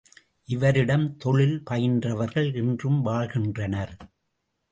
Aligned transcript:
இவரிடம் 0.47 1.17
தொழில் 1.17 1.59
பயின்றவர்கள் 1.69 2.49
இன்றும் 2.55 3.01
வாழ்கின்றனர். 3.01 3.93